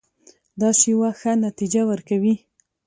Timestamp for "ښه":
1.19-1.31